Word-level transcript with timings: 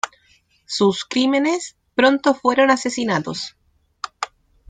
Sus 0.65 1.05
crímenes 1.05 1.75
pronto 1.93 2.33
fueron 2.33 2.71
asesinatos. 2.71 3.55